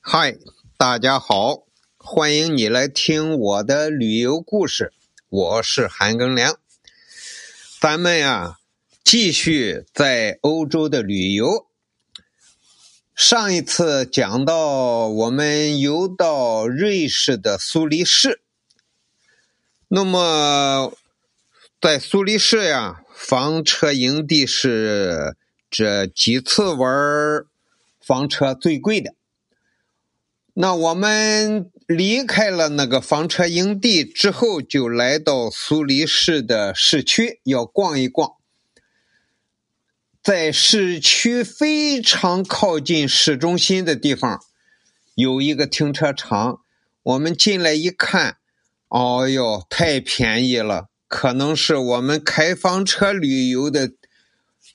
[0.00, 0.38] 嗨，
[0.78, 1.66] 大家好，
[1.98, 4.92] 欢迎你来听我的旅游故事。
[5.28, 6.56] 我是韩庚良，
[7.78, 8.58] 咱们呀
[9.04, 11.66] 继续在欧洲的旅游。
[13.14, 18.40] 上一次讲到我们游到瑞士的苏黎世，
[19.88, 20.96] 那么
[21.78, 25.36] 在苏黎世呀，房车营地是
[25.68, 27.44] 这几次玩
[28.00, 29.14] 房车最贵的。
[30.60, 38.32] 那我们离开了那个房车营地之后，就来到苏黎世的市区，要逛一逛。
[40.20, 44.40] 在市区非常靠近市中心的地方，
[45.14, 46.58] 有一个停车场。
[47.04, 48.38] 我们进来一看，
[48.88, 50.88] 哦哟，太便宜了！
[51.06, 53.92] 可能是我们开房车旅游的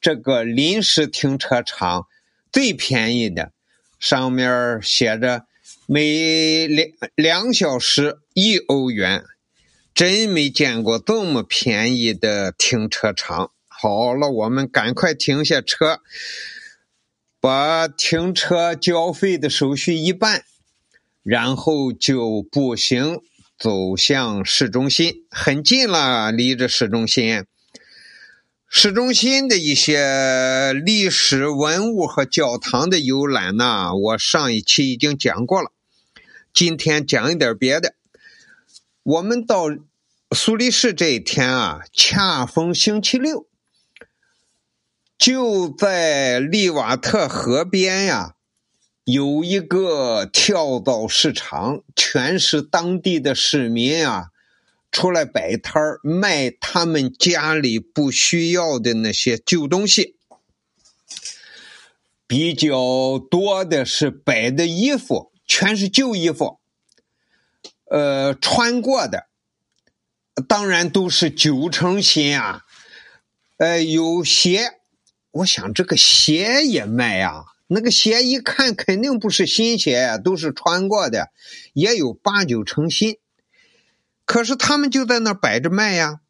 [0.00, 2.08] 这个临时停车场
[2.50, 3.52] 最便宜的，
[4.00, 5.44] 上面写着。
[5.90, 9.24] 每两两小时一欧元，
[9.94, 13.52] 真没见过这么便宜的停车场。
[13.68, 16.02] 好了，我们赶快停下车，
[17.40, 20.42] 把停车交费的手续一办，
[21.22, 23.22] 然后就步行
[23.58, 27.46] 走向市中心，很近了，离着市中心。
[28.68, 35.72] 市中心的一些历史文物和教堂的游览呢，我上一期已经讲过了。
[36.52, 37.94] 今天讲一点别的。
[39.02, 39.66] 我们到
[40.34, 43.46] 苏黎世这一天啊，恰逢星期六，
[45.16, 48.34] 就在利瓦特河边呀，
[49.04, 54.26] 有一个跳蚤市场，全是当地的市民啊，
[54.92, 60.16] 出来摆摊儿卖他们家里不需要的那些旧东西。
[62.26, 65.32] 比较多的是摆的衣服。
[65.48, 66.60] 全是旧衣服，
[67.90, 69.26] 呃，穿过的，
[70.46, 72.64] 当然都是九成新啊。
[73.56, 74.78] 呃，有鞋，
[75.32, 77.46] 我想这个鞋也卖呀。
[77.66, 81.30] 那个鞋一看肯定不是新鞋，都是穿过的，
[81.72, 83.16] 也有八九成新。
[84.24, 86.20] 可是他们就在那摆着卖呀，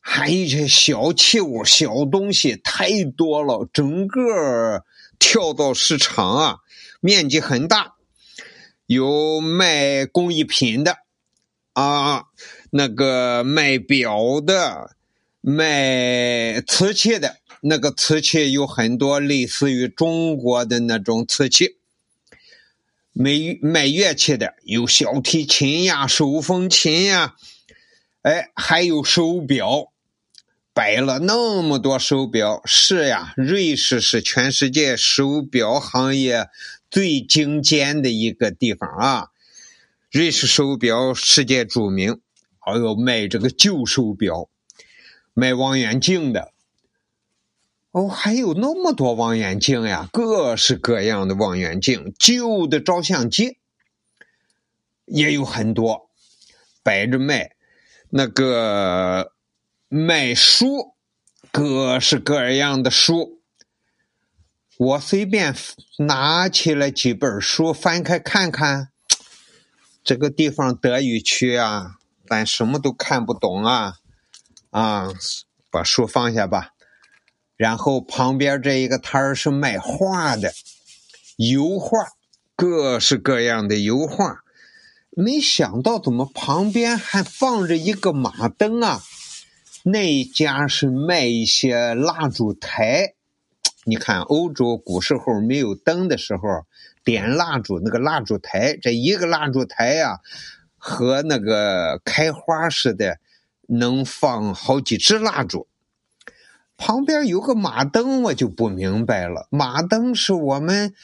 [0.00, 3.68] 还有一些小器物、小东西太多了。
[3.72, 4.84] 整个
[5.18, 6.56] 跳蚤市场啊，
[7.00, 7.93] 面积很大。
[8.86, 10.98] 有卖工艺品的，
[11.72, 12.24] 啊，
[12.70, 14.94] 那个卖表的，
[15.40, 21.78] 卖瓷器的，那个瓷器有很多类似于中国的那种瓷器。
[23.12, 23.30] 卖
[23.62, 27.36] 卖乐器的有小提琴呀、手风琴呀，
[28.22, 29.92] 哎，还有手表，
[30.72, 32.60] 摆了那么多手表。
[32.64, 36.48] 是呀，瑞士是全世界手表行业。
[36.94, 39.28] 最精尖的一个地方啊，
[40.12, 42.20] 瑞士手表世界著名。
[42.60, 44.48] 还有卖这个旧手表，
[45.32, 46.52] 卖望远镜的。
[47.90, 53.58] 哦，还有那么多望远镜呀，各式各样的望远镜，旧的照相机
[55.04, 56.08] 也有很多
[56.84, 57.56] 摆着卖。
[58.08, 59.32] 那个
[59.88, 60.94] 卖书，
[61.50, 63.40] 各式各样的书。
[64.76, 65.54] 我随便
[65.98, 68.88] 拿起了几本书，翻开看看。
[70.02, 71.92] 这个地方德语区啊，
[72.28, 73.94] 咱什么都看不懂啊
[74.70, 75.08] 啊！
[75.70, 76.70] 把书放下吧。
[77.56, 80.52] 然后旁边这一个摊儿是卖画的，
[81.36, 82.08] 油画，
[82.56, 84.40] 各式各样的油画。
[85.10, 89.00] 没想到怎么旁边还放着一个马灯啊？
[89.84, 93.14] 那一家是卖一些蜡烛台。
[93.86, 96.64] 你看，欧洲古时候没有灯的时候，
[97.04, 100.20] 点蜡烛，那个蜡烛台，这一个蜡烛台呀，
[100.78, 103.18] 和那个开花似的，
[103.68, 105.66] 能放好几支蜡烛。
[106.76, 109.48] 旁边有个马灯，我就不明白了。
[109.50, 110.94] 马灯是我们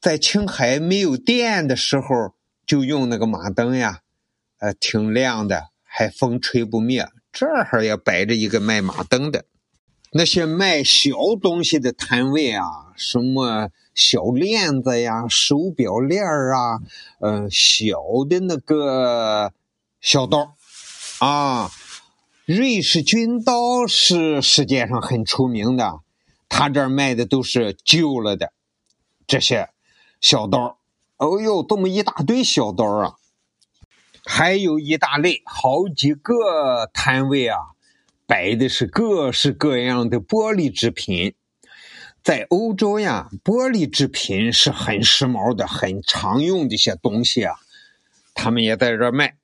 [0.00, 2.34] 在青海没有电的时候
[2.64, 4.00] 就用那个马灯呀，
[4.60, 7.08] 呃，挺亮的，还风吹不灭。
[7.32, 9.44] 这儿也摆着一个卖马灯的。
[10.16, 11.10] 那些卖小
[11.42, 16.80] 东西的摊位啊，什么小链子呀、手表链啊，
[17.18, 19.52] 嗯，小的那个
[20.00, 20.54] 小刀
[21.18, 21.68] 啊，
[22.44, 25.98] 瑞士军刀是世界上很出名的，
[26.48, 28.52] 他这儿卖的都是旧了的
[29.26, 29.68] 这些
[30.20, 30.78] 小刀。
[31.16, 33.16] 哦呦，这么一大堆小刀啊，
[34.24, 37.73] 还有一大类，好几个摊位啊。
[38.26, 41.34] 摆的是各式各样的玻璃制品，
[42.22, 47.54] 在欧洲呀，玻璃制品是很时髦的、很常用的一些东西啊，
[48.34, 49.36] 他们也在这卖。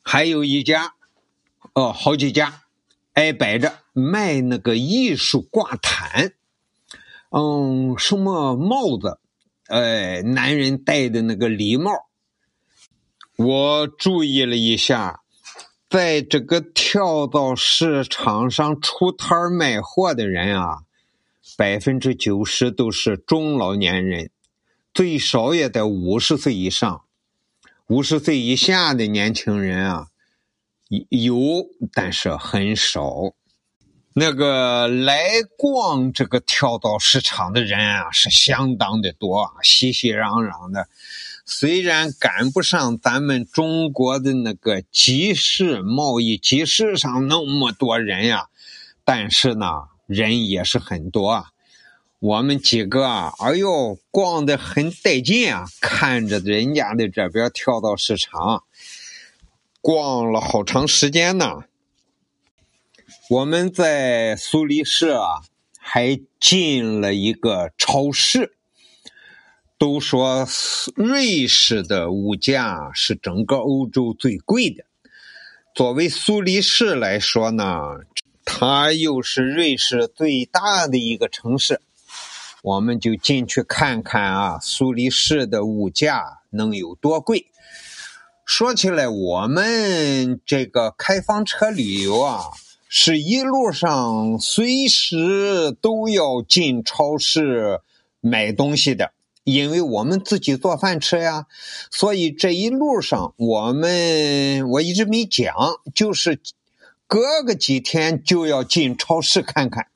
[0.00, 0.94] 还有一家，
[1.74, 2.62] 哦，好几家，
[3.14, 6.32] 挨摆着卖那个艺术挂毯，
[7.30, 9.18] 嗯，什么帽子，
[9.66, 11.90] 哎，男人戴的那个礼帽。
[13.36, 15.23] 我注意了一下，
[15.94, 20.78] 在这个跳蚤市场上出摊卖货的人啊。
[21.56, 24.28] 百分之九十都是中老年人，
[24.92, 27.04] 最少也得五十岁以上。
[27.86, 30.08] 五十岁以下的年轻人啊，
[31.10, 31.32] 有，
[31.92, 33.32] 但是很少。
[34.14, 40.88] 那个来逛这个跳蚤市场的人啊，是相当的多，熙熙攘攘的。
[41.44, 48.48] 虽然赶不上咱们中国的那个集市贸易集市上那么多人呀，
[49.04, 49.88] 但是呢。
[50.06, 51.46] 人也是很多啊，
[52.18, 55.64] 我们几个啊，哎呦，逛的很带劲啊！
[55.80, 58.64] 看着人家的这边跳蚤市场，
[59.80, 61.62] 逛了好长时间呢。
[63.30, 65.40] 我们在苏黎世啊，
[65.78, 68.54] 还进了一个超市。
[69.84, 70.48] 都说
[70.94, 74.82] 瑞士的物价是整个欧洲最贵的，
[75.74, 77.98] 作为苏黎世来说呢。
[78.46, 81.82] 它又是瑞士最大的一个城市，
[82.62, 87.48] 我们就进去看看啊，苏黎世的物价能有多贵？
[88.46, 92.40] 说起来，我们这个开房车旅游啊，
[92.88, 97.80] 是一路上随时都要进超市
[98.20, 99.13] 买东西的，
[99.44, 101.46] 因为我们自己做饭吃呀，
[101.90, 105.54] 所以这一路上我们我一直没讲，
[105.94, 106.40] 就是。
[107.06, 109.86] 隔个几天就要进超市看看，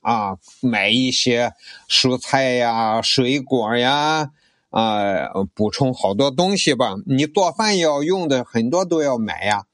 [0.00, 1.54] 啊，买一些
[1.88, 4.32] 蔬菜呀、水果呀，
[4.70, 6.96] 啊，补充好多东西吧。
[7.06, 9.64] 你做饭要用的很多都要买呀。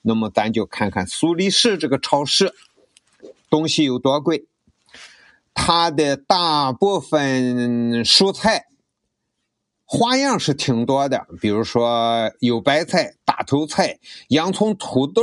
[0.00, 2.54] 那么咱就看看苏黎世这个超市
[3.50, 4.46] 东西有多贵，
[5.66, 8.66] 它的大部分蔬菜。
[9.86, 15.22] 花样是挺多的，比如说有白菜、大头菜、洋葱、土豆、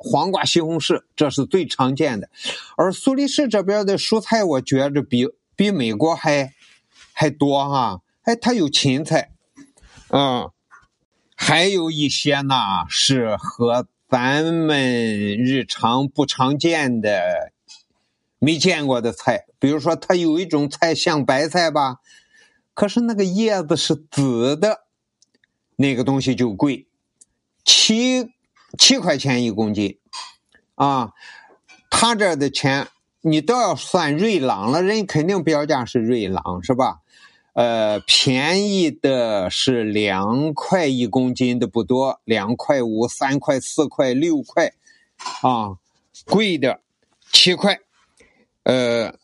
[0.00, 2.28] 黄瓜、西红柿，这是最常见的。
[2.76, 5.26] 而苏黎世这边的蔬菜，我觉着比
[5.56, 6.52] 比美国还
[7.14, 8.02] 还多哈。
[8.24, 9.30] 哎，它有芹菜，
[10.10, 10.50] 嗯，
[11.34, 12.54] 还有一些呢
[12.90, 14.78] 是和咱们
[15.38, 17.52] 日常不常见的、
[18.44, 21.98] 没见过的菜，比如说它有一种菜像白菜吧。
[22.74, 24.80] 可是那个叶子是紫的，
[25.76, 26.88] 那个东西就贵，
[27.64, 28.32] 七
[28.76, 30.00] 七块钱一公斤，
[30.74, 31.12] 啊，
[31.88, 32.88] 他这的钱
[33.20, 36.98] 你都要算瑞朗了，人肯定标价是瑞朗是吧？
[37.52, 44.72] 呃，便宜的是两块一公斤的不多，两块五、三块、四块、六块，
[45.42, 45.76] 啊，
[46.24, 46.80] 贵的
[47.30, 47.78] 七块，
[48.64, 49.14] 呃，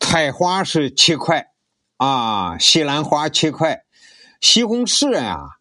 [0.00, 1.48] 菜花是七块。
[1.98, 3.84] 啊，西兰花七块，
[4.40, 5.58] 西红柿呀，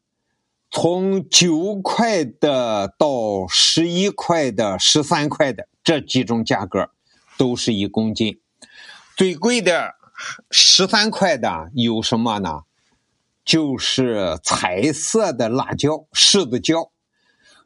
[0.71, 6.89] 从九块的到十一块的、十三块的这几种价格，
[7.37, 8.41] 都是一公斤。
[9.15, 9.93] 最贵的
[10.49, 12.61] 十三块的有什么呢？
[13.45, 16.91] 就是彩色的辣椒，柿子椒。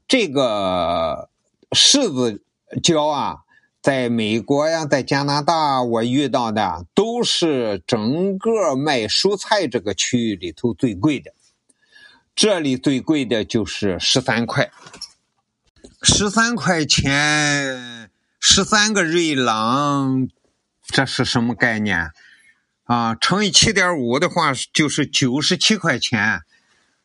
[0.06, 1.30] 这个
[1.72, 2.44] 柿子
[2.84, 3.45] 椒啊。
[3.86, 11.36] 在美国呀，在加拿大，我遇到的都是整个卖蔬菜这个区域里头最贵的。
[12.34, 14.72] 这里最贵的就是十三块，
[16.02, 20.30] 十三块钱，十三个瑞郎，
[20.88, 22.10] 这是什么概念
[22.86, 23.14] 啊？
[23.14, 26.42] 乘以七点五的话，就是九十七块钱。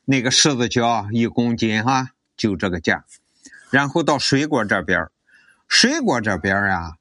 [0.06, 3.04] 那个柿子椒一公斤哈，就这个价。
[3.68, 5.10] 然后到水果这边
[5.70, 6.96] 水果这边啊，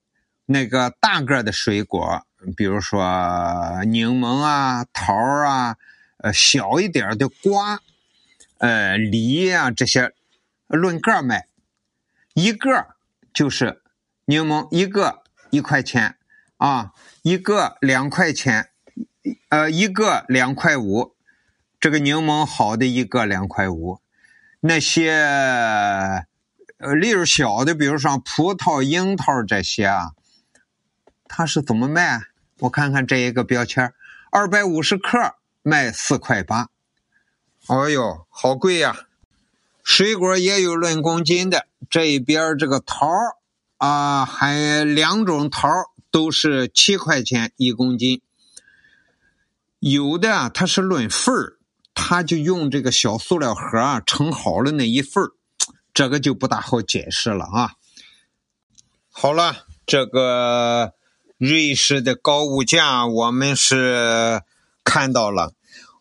[0.45, 2.23] 那个大个的水果，
[2.55, 5.75] 比如说柠檬啊、桃啊，
[6.17, 7.81] 呃，小一点的瓜，
[8.59, 10.13] 呃，梨啊这些，
[10.67, 11.47] 论个卖，
[12.35, 12.85] 一个
[13.33, 13.81] 就是
[14.25, 16.15] 柠檬一个一块钱
[16.57, 18.69] 啊，一个两块钱，
[19.49, 21.15] 呃，一个两块五，
[21.79, 23.99] 这个柠檬好的一个两块五，
[24.61, 26.27] 那些。
[26.79, 30.11] 呃，粒儿小的，比如说葡萄、樱桃这些啊，
[31.27, 32.21] 它是怎么卖？
[32.59, 33.93] 我看看这一个标签，
[34.31, 36.69] 二百五十克卖四块八。
[37.67, 38.95] 哎呦，好贵呀！
[39.83, 43.05] 水果也有论公斤的，这边这个桃
[43.75, 45.67] 啊，还两种桃
[46.09, 48.21] 都是七块钱一公斤。
[49.79, 51.57] 有的啊，它是论份儿，
[51.93, 55.31] 他就用这个小塑料盒啊盛好了那一份儿，
[55.99, 57.73] 这个就不大好解释了啊。
[59.09, 60.93] 好了，这个
[61.37, 64.41] 瑞士的高物价我们是
[64.85, 65.51] 看到了。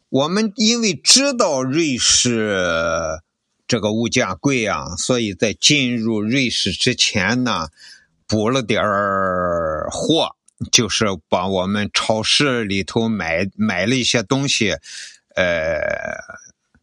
[0.08, 3.20] 我们因为知道瑞士
[3.66, 7.66] 这个物价贵啊，所以在进入瑞士之前呢，
[8.28, 10.36] 补了点儿货，
[10.70, 14.76] 就是把我们超市里头买买了一些东西，
[15.34, 15.80] 呃，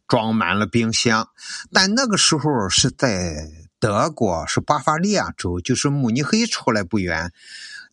[0.06, 1.28] 装满了冰箱。
[1.72, 7.32] 但那个时候是在德国，是巴伐利亚州，就是慕尼黑出来不远，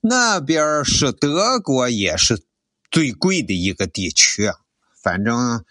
[0.01, 2.43] 那边是德国也是
[2.89, 4.51] 最贵的一个地区。
[5.01, 5.65] 反正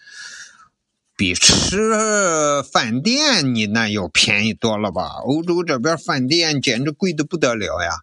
[1.15, 5.21] 比吃饭店你那要便宜多了吧？
[5.23, 7.99] 欧洲这边饭店简直贵的不得了呀！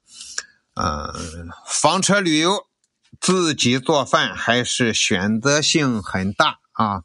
[0.75, 2.67] 嗯，房车旅游
[3.21, 7.03] 自己做饭还是选择性很大啊，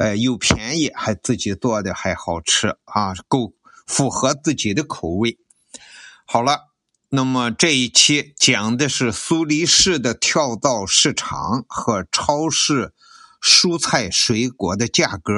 [0.00, 3.52] 呃，又便宜，还自己做的还好吃啊，够
[3.86, 5.38] 符合自己的口味。
[6.24, 6.70] 好了，
[7.10, 12.94] 那么这一期讲的是苏黎世的跳蚤市场和超市。
[13.42, 15.32] 蔬菜水果的价格，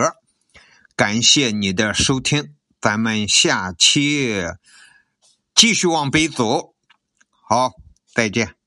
[0.96, 4.42] 感谢你的收听，咱们下期
[5.54, 6.74] 继续往北走，
[7.48, 7.70] 好，
[8.12, 8.61] 再见。